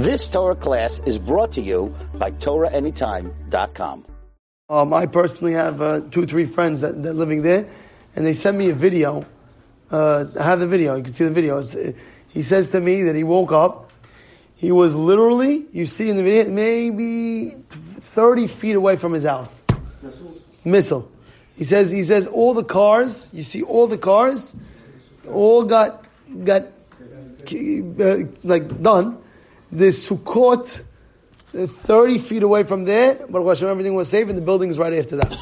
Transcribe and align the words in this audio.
This 0.00 0.28
Torah 0.28 0.56
class 0.56 1.02
is 1.04 1.18
brought 1.18 1.52
to 1.52 1.60
you 1.60 1.94
by 2.14 2.30
TorahAnytime.com. 2.30 4.06
Um, 4.70 4.94
I 4.94 5.04
personally 5.04 5.52
have 5.52 5.82
uh, 5.82 6.00
two, 6.10 6.24
three 6.24 6.46
friends 6.46 6.80
that, 6.80 7.02
that 7.02 7.10
are 7.10 7.12
living 7.12 7.42
there, 7.42 7.68
and 8.16 8.24
they 8.24 8.32
sent 8.32 8.56
me 8.56 8.70
a 8.70 8.74
video. 8.74 9.26
Uh, 9.90 10.24
I 10.40 10.42
have 10.42 10.58
the 10.58 10.66
video. 10.66 10.96
You 10.96 11.02
can 11.02 11.12
see 11.12 11.24
the 11.24 11.30
video. 11.30 11.58
It's, 11.58 11.76
uh, 11.76 11.92
he 12.28 12.40
says 12.40 12.68
to 12.68 12.80
me 12.80 13.02
that 13.02 13.14
he 13.14 13.24
woke 13.24 13.52
up. 13.52 13.90
He 14.56 14.72
was 14.72 14.94
literally, 14.94 15.66
you 15.70 15.84
see 15.84 16.08
in 16.08 16.16
the 16.16 16.22
video, 16.22 16.50
maybe 16.50 17.50
30 18.00 18.46
feet 18.46 18.76
away 18.76 18.96
from 18.96 19.12
his 19.12 19.24
house. 19.24 19.66
Missile. 20.64 21.12
He 21.56 21.64
says, 21.64 21.90
he 21.90 22.04
says 22.04 22.26
all 22.26 22.54
the 22.54 22.64
cars, 22.64 23.28
you 23.34 23.44
see 23.44 23.62
all 23.62 23.86
the 23.86 23.98
cars, 23.98 24.56
all 25.30 25.62
got, 25.62 26.06
got, 26.44 26.68
uh, 27.52 28.16
like 28.44 28.82
done. 28.82 29.18
The 29.72 29.86
Sukkot, 29.86 30.82
uh, 31.56 31.66
30 31.66 32.18
feet 32.18 32.42
away 32.42 32.64
from 32.64 32.84
there, 32.84 33.24
but 33.28 33.44
Hashem, 33.44 33.68
everything 33.68 33.94
was 33.94 34.08
safe 34.08 34.28
and 34.28 34.36
the 34.36 34.42
building's 34.42 34.78
right 34.78 34.92
after 34.92 35.16
that. 35.16 35.36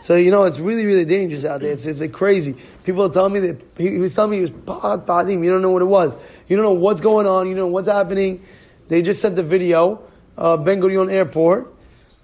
So, 0.00 0.16
you 0.16 0.30
know, 0.30 0.44
it's 0.44 0.58
really, 0.58 0.86
really 0.86 1.04
dangerous 1.04 1.44
out 1.44 1.60
there. 1.60 1.72
It's, 1.72 1.84
it's 1.86 2.00
like 2.00 2.12
crazy. 2.12 2.54
People 2.84 3.04
are 3.04 3.12
telling 3.12 3.32
me 3.32 3.40
that, 3.40 3.60
he, 3.76 3.90
he 3.90 3.98
was 3.98 4.14
telling 4.14 4.30
me 4.30 4.36
he 4.38 4.40
was 4.42 4.50
padim. 4.50 5.44
You 5.44 5.50
don't 5.50 5.62
know 5.62 5.70
what 5.70 5.82
it 5.82 5.86
was. 5.86 6.16
You 6.48 6.56
don't 6.56 6.64
know 6.64 6.72
what's 6.72 7.00
going 7.00 7.26
on. 7.26 7.46
You 7.46 7.54
don't 7.54 7.66
know 7.66 7.72
what's 7.72 7.88
happening. 7.88 8.44
They 8.88 9.02
just 9.02 9.20
sent 9.20 9.36
the 9.36 9.42
video, 9.42 10.02
uh, 10.36 10.56
Ben 10.56 10.80
Gurion 10.80 11.12
Airport. 11.12 11.74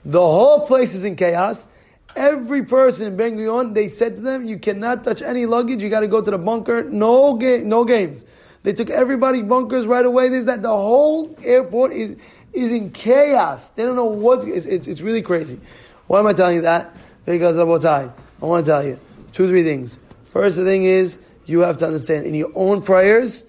The 0.04 0.20
whole 0.20 0.66
place 0.66 0.94
is 0.94 1.04
in 1.04 1.16
chaos. 1.16 1.68
Every 2.16 2.64
person 2.64 3.08
in 3.08 3.16
Ben 3.16 3.36
Gurion, 3.36 3.74
they 3.74 3.88
said 3.88 4.16
to 4.16 4.22
them, 4.22 4.46
you 4.46 4.58
cannot 4.58 5.04
touch 5.04 5.20
any 5.20 5.46
luggage. 5.46 5.82
You 5.82 5.90
got 5.90 6.00
to 6.00 6.08
go 6.08 6.22
to 6.22 6.30
the 6.30 6.38
bunker. 6.38 6.84
No 6.84 7.34
game, 7.34 7.68
no 7.68 7.84
games. 7.84 8.24
They 8.64 8.72
took 8.72 8.90
everybody 8.90 9.42
bunkers 9.42 9.86
right 9.86 10.04
away. 10.04 10.30
There's 10.30 10.46
that. 10.46 10.62
The 10.62 10.68
whole 10.68 11.36
airport 11.44 11.92
is, 11.92 12.16
is 12.52 12.72
in 12.72 12.90
chaos. 12.90 13.70
They 13.70 13.84
don't 13.84 13.94
know 13.94 14.06
what's, 14.06 14.44
it's, 14.44 14.66
it's, 14.66 14.88
it's 14.88 15.00
really 15.02 15.22
crazy. 15.22 15.60
Why 16.06 16.18
am 16.18 16.26
I 16.26 16.32
telling 16.32 16.56
you 16.56 16.62
that? 16.62 16.94
Because 17.26 17.56
Rabotai, 17.56 18.12
I 18.42 18.44
want 18.44 18.64
to 18.64 18.70
tell 18.70 18.84
you 18.84 18.98
two, 19.32 19.46
three 19.46 19.62
things. 19.62 19.98
First, 20.32 20.56
the 20.56 20.64
thing 20.64 20.84
is, 20.84 21.18
you 21.46 21.60
have 21.60 21.76
to 21.78 21.86
understand, 21.86 22.26
in 22.26 22.34
your 22.34 22.50
own 22.54 22.82
prayers, 22.82 23.44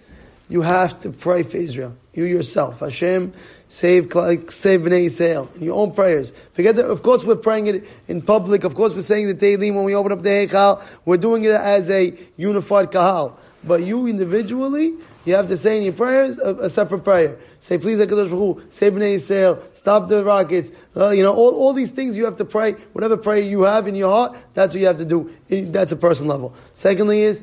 you 0.49 0.61
have 0.61 1.01
to 1.01 1.09
pray 1.09 1.43
for 1.43 1.57
Israel. 1.57 1.95
You 2.13 2.25
yourself. 2.25 2.79
Hashem, 2.79 3.33
save, 3.67 4.03
save 4.13 4.81
Bnei 4.81 5.07
Yisrael. 5.07 5.53
In 5.55 5.63
your 5.63 5.75
own 5.75 5.91
prayers. 5.91 6.33
Forget 6.53 6.75
that, 6.77 6.85
of 6.85 7.03
course 7.03 7.23
we're 7.23 7.35
praying 7.35 7.67
it 7.67 7.87
in 8.07 8.21
public. 8.21 8.63
Of 8.63 8.75
course 8.75 8.93
we're 8.93 9.01
saying 9.01 9.27
the 9.27 9.35
Tehillim 9.35 9.75
when 9.75 9.83
we 9.83 9.95
open 9.95 10.11
up 10.11 10.21
the 10.21 10.29
Heichal. 10.29 10.83
We're 11.03 11.17
doing 11.17 11.43
it 11.43 11.51
as 11.51 11.89
a 11.89 12.13
unified 12.37 12.91
Kahal. 12.91 13.37
But 13.63 13.83
you 13.83 14.05
individually, 14.05 14.93
you 15.25 15.33
have 15.33 15.47
to 15.47 15.57
say 15.57 15.77
in 15.77 15.83
your 15.83 15.93
prayers 15.93 16.37
a, 16.37 16.55
a 16.55 16.69
separate 16.69 17.03
prayer. 17.03 17.37
Say, 17.59 17.79
please, 17.79 17.97
HaKadosh 17.97 18.29
Baruch 18.29 18.71
save 18.71 18.93
Bnei 18.93 19.15
Yisrael, 19.15 19.59
stop 19.75 20.07
the 20.07 20.23
rockets. 20.23 20.71
Uh, 20.95 21.09
you 21.09 21.23
know, 21.23 21.33
all, 21.33 21.55
all 21.55 21.73
these 21.73 21.89
things 21.89 22.15
you 22.15 22.25
have 22.25 22.37
to 22.37 22.45
pray. 22.45 22.73
Whatever 22.93 23.17
prayer 23.17 23.41
you 23.41 23.63
have 23.63 23.87
in 23.87 23.95
your 23.95 24.11
heart, 24.11 24.37
that's 24.53 24.75
what 24.75 24.81
you 24.81 24.85
have 24.85 24.97
to 24.97 25.05
do. 25.05 25.33
That's 25.49 25.91
a 25.91 25.95
personal 25.95 26.31
level. 26.31 26.53
Secondly 26.75 27.23
is, 27.23 27.41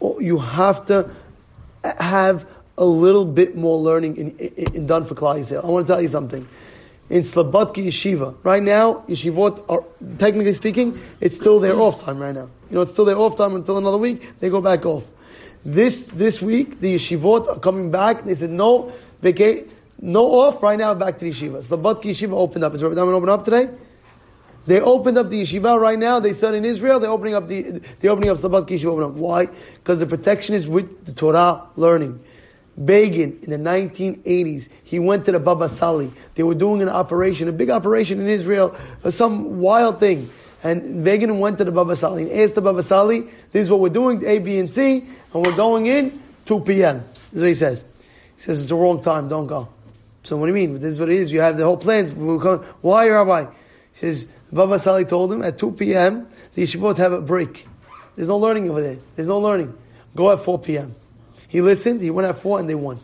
oh, 0.00 0.20
you 0.20 0.38
have 0.38 0.86
to 0.86 1.10
have 1.98 2.48
a 2.76 2.84
little 2.84 3.24
bit 3.24 3.56
more 3.56 3.78
learning 3.78 4.16
in, 4.16 4.36
in, 4.38 4.74
in 4.74 4.86
done 4.86 5.04
for 5.04 5.14
Klal 5.14 5.38
Yisrael. 5.38 5.64
I 5.64 5.68
want 5.68 5.86
to 5.86 5.92
tell 5.92 6.02
you 6.02 6.08
something. 6.08 6.46
In 7.10 7.22
Slobodka 7.22 7.84
Yeshiva, 7.84 8.34
right 8.42 8.62
now, 8.62 9.04
yeshivot 9.08 9.62
are, 9.68 9.84
technically 10.18 10.54
speaking, 10.54 10.98
it's 11.20 11.36
still 11.36 11.60
their 11.60 11.78
off 11.78 12.02
time 12.02 12.18
right 12.18 12.34
now. 12.34 12.48
You 12.70 12.76
know, 12.76 12.80
it's 12.80 12.92
still 12.92 13.04
their 13.04 13.16
off 13.16 13.36
time 13.36 13.54
until 13.54 13.76
another 13.76 13.98
week, 13.98 14.40
they 14.40 14.48
go 14.48 14.62
back 14.62 14.86
off. 14.86 15.04
This, 15.66 16.06
this 16.14 16.40
week, 16.40 16.80
the 16.80 16.94
yeshivot 16.94 17.46
are 17.48 17.58
coming 17.60 17.90
back, 17.90 18.24
they 18.24 18.34
said, 18.34 18.50
no, 18.50 18.90
vaca- 19.20 19.64
no 20.00 20.26
off, 20.26 20.62
right 20.62 20.78
now, 20.78 20.94
back 20.94 21.18
to 21.18 21.24
the 21.26 21.30
yeshiva. 21.30 21.62
Slobodka 21.62 22.04
Yeshiva 22.04 22.32
opened 22.32 22.64
up. 22.64 22.74
Is 22.74 22.82
Rabbi 22.82 22.94
Diamond 22.94 23.14
open 23.14 23.28
up 23.28 23.44
today? 23.44 23.68
They 24.66 24.80
opened 24.80 25.18
up 25.18 25.30
the 25.30 25.42
yeshiva 25.42 25.78
right 25.78 25.98
now. 25.98 26.20
They 26.20 26.32
said 26.32 26.54
in 26.54 26.64
Israel, 26.64 26.98
they're 26.98 27.10
opening 27.10 27.34
up 27.34 27.48
the, 27.48 27.80
the 28.00 28.08
opening 28.08 28.30
of 28.30 28.38
Slobodka 28.38 28.70
Yeshiva. 28.70 28.86
Open 28.86 29.04
up. 29.04 29.12
Why? 29.12 29.46
Because 29.46 30.00
the 30.00 30.06
protection 30.06 30.54
is 30.54 30.66
with 30.66 31.04
the 31.04 31.12
Torah 31.12 31.62
learning. 31.76 32.20
Begin 32.82 33.38
in 33.42 33.50
the 33.50 33.70
1980s, 33.70 34.68
he 34.82 34.98
went 34.98 35.26
to 35.26 35.32
the 35.32 35.38
Baba 35.38 35.68
Sali. 35.68 36.12
They 36.34 36.42
were 36.42 36.56
doing 36.56 36.82
an 36.82 36.88
operation, 36.88 37.48
a 37.48 37.52
big 37.52 37.70
operation 37.70 38.20
in 38.20 38.26
Israel, 38.26 38.74
uh, 39.04 39.10
some 39.10 39.60
wild 39.60 40.00
thing. 40.00 40.30
And 40.64 41.04
Begin 41.04 41.38
went 41.38 41.58
to 41.58 41.64
the 41.64 41.70
Baba 41.70 41.94
Sali 41.94 42.22
and 42.22 42.40
asked 42.40 42.56
the 42.56 42.62
Baba 42.62 42.82
Sali, 42.82 43.28
this 43.52 43.64
is 43.64 43.70
what 43.70 43.80
we're 43.80 43.90
doing, 43.90 44.24
A, 44.24 44.38
B, 44.38 44.58
and 44.58 44.72
C, 44.72 45.06
and 45.32 45.46
we're 45.46 45.54
going 45.54 45.86
in 45.86 46.20
2 46.46 46.60
p.m. 46.60 47.04
Is 47.32 47.42
what 47.42 47.48
he 47.48 47.54
says. 47.54 47.86
He 48.36 48.42
says, 48.42 48.60
it's 48.60 48.70
the 48.70 48.74
wrong 48.74 49.00
time, 49.02 49.28
don't 49.28 49.46
go. 49.46 49.68
So 50.24 50.36
what 50.36 50.46
do 50.46 50.54
you 50.54 50.66
mean? 50.66 50.80
This 50.80 50.94
is 50.94 50.98
what 50.98 51.10
it 51.10 51.16
is. 51.16 51.30
You 51.30 51.42
have 51.42 51.58
the 51.58 51.64
whole 51.64 51.76
plans. 51.76 52.10
Why, 52.12 53.08
Rabbi? 53.08 53.44
He 53.44 53.50
says, 53.92 54.26
Baba 54.54 54.78
Sali 54.78 55.04
told 55.04 55.32
him 55.32 55.42
at 55.42 55.58
2 55.58 55.72
p.m. 55.72 56.28
the 56.54 56.62
yeshivot 56.62 56.96
have 56.98 57.12
a 57.12 57.20
break. 57.20 57.66
There's 58.14 58.28
no 58.28 58.38
learning 58.38 58.70
over 58.70 58.80
there. 58.80 58.98
There's 59.16 59.26
no 59.26 59.40
learning. 59.40 59.76
Go 60.14 60.30
at 60.30 60.44
4 60.44 60.60
p.m. 60.60 60.94
He 61.48 61.60
listened, 61.60 62.00
he 62.00 62.10
went 62.10 62.28
at 62.28 62.40
4 62.40 62.60
and 62.60 62.70
they 62.70 62.76
won. 62.76 63.00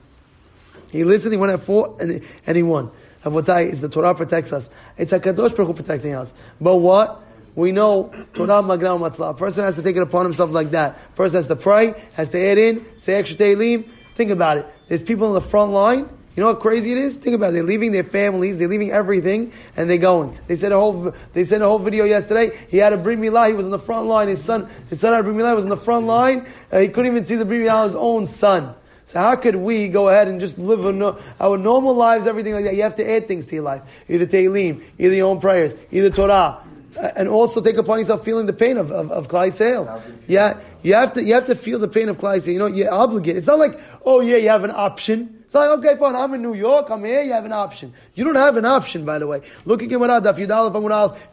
He 0.91 1.03
listened, 1.03 1.33
he 1.33 1.39
went 1.39 1.53
at 1.53 1.65
4 1.65 1.97
and, 2.01 2.25
and 2.47 2.57
he 2.57 2.63
won. 2.63 2.93
Rabotai, 3.25 3.69
is 3.69 3.81
the 3.81 3.89
Torah 3.89 4.15
protects 4.15 4.53
us. 4.53 4.71
It's 4.97 5.13
a 5.13 5.19
Kadosh 5.19 5.55
Baruch 5.57 5.75
protecting 5.75 6.15
us. 6.15 6.35
But 6.61 6.77
what? 6.77 7.21
We 7.57 7.73
know 7.73 8.15
Torah 8.33 8.63
Magna 8.63 8.91
Matzlah. 8.91 9.31
A 9.31 9.35
person 9.35 9.65
has 9.65 9.75
to 9.75 9.83
take 9.83 9.97
it 9.97 10.03
upon 10.03 10.25
himself 10.25 10.51
like 10.53 10.71
that. 10.71 10.97
A 11.13 11.17
person 11.17 11.39
has 11.39 11.49
to 11.49 11.57
pray, 11.57 12.01
has 12.15 12.29
to 12.31 12.41
add 12.41 12.59
in, 12.59 12.87
say 12.97 13.15
extra 13.15 13.37
Tehillim. 13.37 13.91
Think 14.15 14.31
about 14.31 14.59
it. 14.59 14.67
There's 14.87 15.03
people 15.03 15.27
in 15.27 15.35
the 15.35 15.41
front 15.41 15.73
line 15.73 16.09
you 16.41 16.47
know 16.47 16.55
how 16.55 16.59
crazy 16.59 16.91
it 16.93 16.97
is? 16.97 17.17
Think 17.17 17.35
about 17.35 17.51
it. 17.51 17.53
They're 17.53 17.63
leaving 17.65 17.93
their 17.93 18.03
families, 18.03 18.57
they're 18.57 18.67
leaving 18.67 18.91
everything, 18.91 19.53
and 19.77 19.91
they're 19.91 19.99
going. 19.99 20.39
They 20.47 20.57
said 20.57 20.73
a 20.73 20.77
whole, 20.81 21.13
they 21.35 21.45
said 21.45 21.61
a 21.61 21.67
whole 21.67 21.79
video 21.79 22.07
yesterday. 22.07 22.59
He 22.71 22.79
had 22.79 22.95
a 22.95 22.97
brit 22.97 23.19
milah. 23.19 23.49
He 23.49 23.53
was 23.53 23.67
on 23.67 23.73
the 23.73 23.79
front 23.79 24.07
line. 24.07 24.29
His 24.29 24.43
son, 24.43 24.67
his 24.89 25.01
son 25.01 25.13
had 25.13 25.21
a 25.21 25.23
brit 25.23 25.37
milah. 25.37 25.55
Was 25.55 25.65
on 25.65 25.69
the 25.69 25.77
front 25.77 26.07
line. 26.07 26.49
Uh, 26.73 26.79
he 26.79 26.89
couldn't 26.89 27.13
even 27.13 27.27
see 27.27 27.37
the 27.37 27.45
brit 27.45 27.61
milah 27.61 27.85
his 27.85 27.95
own 27.95 28.27
son. 28.27 28.75
So 29.05 29.19
how 29.19 29.37
could 29.37 29.55
we 29.55 29.89
go 29.89 30.09
ahead 30.09 30.29
and 30.29 30.41
just 30.41 30.57
live 30.57 30.95
no, 30.95 31.21
our 31.39 31.59
normal 31.59 31.93
lives, 31.95 32.27
everything 32.27 32.55
like 32.55 32.65
that? 32.65 32.75
You 32.75 32.85
have 32.85 32.97
to 32.97 33.07
add 33.07 33.29
things 33.29 33.45
to 33.49 33.57
your 33.57 33.65
life. 33.65 33.83
Either 34.09 34.25
Tehillim, 34.25 34.83
either 34.99 35.15
your 35.15 35.29
own 35.29 35.43
prayers, 35.43 35.77
either 35.91 36.09
Torah. 36.09 36.65
Uh, 36.99 37.11
and 37.15 37.29
also 37.29 37.61
take 37.61 37.77
upon 37.77 37.99
yourself 37.99 38.25
feeling 38.25 38.47
the 38.47 38.53
pain 38.53 38.77
of, 38.77 38.91
of, 38.91 39.13
of 39.13 39.29
Yeah, 40.27 40.59
you 40.83 40.95
have 40.95 41.13
to, 41.13 41.23
you 41.23 41.35
have 41.35 41.47
to 41.47 41.55
feel 41.55 41.79
the 41.79 41.89
pain 41.89 42.09
of 42.09 42.19
Klal 42.19 42.39
Yisrael. 42.39 42.53
You 42.53 42.59
know, 42.59 42.67
you're 42.67 42.93
obligated. 42.93 43.37
It's 43.37 43.47
not 43.47 43.59
like, 43.59 43.81
oh 44.05 44.21
yeah, 44.21 44.37
you 44.37 44.49
have 44.49 44.65
an 44.65 44.73
option. 44.73 45.41
It's 45.51 45.55
like, 45.57 45.71
okay, 45.81 45.97
fine, 45.99 46.15
I'm 46.15 46.33
in 46.35 46.43
New 46.43 46.55
York, 46.55 46.91
I'm 46.91 47.03
here, 47.03 47.23
you 47.23 47.33
have 47.33 47.45
an 47.45 47.51
option. 47.51 47.93
You 48.15 48.23
don't 48.23 48.37
have 48.37 48.57
an 48.57 48.65
option, 48.65 49.05
by 49.05 49.19
the 49.19 49.27
way. 49.27 49.43
Look 49.65 49.83
at 49.83 49.89
Gemara, 49.89 50.21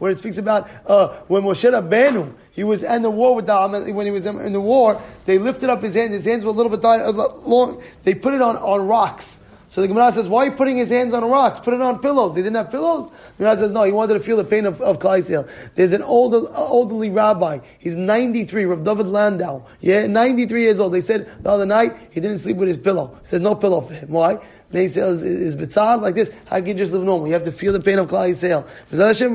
where 0.00 0.10
it 0.10 0.18
speaks 0.18 0.38
about 0.38 0.68
uh, 0.86 1.16
when 1.28 1.44
Moshe 1.44 1.70
Rabbeinu, 1.70 2.34
he 2.50 2.64
was 2.64 2.82
in 2.82 3.02
the 3.02 3.10
war 3.10 3.36
with 3.36 3.46
the, 3.46 3.92
when 3.92 4.06
he 4.06 4.10
was 4.10 4.26
in 4.26 4.52
the 4.52 4.60
war, 4.60 5.00
they 5.24 5.38
lifted 5.38 5.70
up 5.70 5.84
his 5.84 5.94
hands, 5.94 6.14
his 6.14 6.24
hands 6.24 6.44
were 6.44 6.50
a 6.50 6.52
little 6.52 6.76
bit 6.76 6.82
long, 6.82 7.80
they 8.02 8.12
put 8.12 8.34
it 8.34 8.42
on, 8.42 8.56
on 8.56 8.88
rocks. 8.88 9.38
So 9.68 9.82
the 9.82 9.88
Gemara 9.88 10.12
says, 10.12 10.28
why 10.28 10.42
are 10.42 10.44
you 10.46 10.52
putting 10.52 10.78
his 10.78 10.88
hands 10.88 11.12
on 11.12 11.28
rocks? 11.28 11.60
Put 11.60 11.74
it 11.74 11.82
on 11.82 11.98
pillows. 12.00 12.34
They 12.34 12.40
didn't 12.40 12.56
have 12.56 12.70
pillows? 12.70 13.10
The 13.10 13.44
Gemara 13.44 13.56
says, 13.58 13.70
no, 13.70 13.82
he 13.84 13.92
wanted 13.92 14.14
to 14.14 14.20
feel 14.20 14.38
the 14.38 14.44
pain 14.44 14.64
of, 14.64 14.80
of 14.80 14.98
Klal 14.98 15.48
There's 15.74 15.92
an 15.92 16.02
older, 16.02 16.50
elderly 16.54 17.10
rabbi. 17.10 17.58
He's 17.78 17.94
93, 17.94 18.64
Rav 18.64 18.82
David 18.82 19.06
Landau. 19.06 19.62
Yeah, 19.80 20.06
93 20.06 20.62
years 20.62 20.80
old. 20.80 20.94
They 20.94 21.02
said 21.02 21.30
the 21.42 21.50
other 21.50 21.66
night, 21.66 21.94
he 22.10 22.20
didn't 22.20 22.38
sleep 22.38 22.56
with 22.56 22.68
his 22.68 22.78
pillow. 22.78 23.18
He 23.20 23.28
says, 23.28 23.42
no 23.42 23.54
pillow 23.54 23.82
for 23.82 23.92
him. 23.92 24.08
Why? 24.08 24.38
Bnei 24.72 24.84
Yisrael 24.84 25.12
is, 25.12 25.22
is 25.22 25.56
bitzad 25.56 26.02
like 26.02 26.14
this. 26.14 26.30
How 26.46 26.56
can 26.56 26.68
you 26.68 26.74
just 26.74 26.92
live 26.92 27.02
normal? 27.02 27.26
You 27.26 27.34
have 27.34 27.44
to 27.44 27.52
feel 27.52 27.72
the 27.72 27.80
pain 27.80 27.98
of 27.98 28.08
Klal 28.08 28.30
Yisrael. 28.30 28.66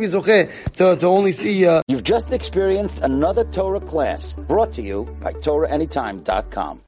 Is 0.04 0.16
okay 0.16 0.50
to, 0.76 0.96
to 0.96 1.06
only 1.08 1.32
see. 1.32 1.66
Uh... 1.66 1.82
You've 1.88 2.04
just 2.04 2.34
experienced 2.34 3.02
another 3.02 3.44
Torah 3.44 3.80
class 3.80 4.36
brought 4.36 4.74
to 4.74 4.82
you 4.82 5.06
by 5.22 5.34
TorahAnytime.com. 5.34 6.82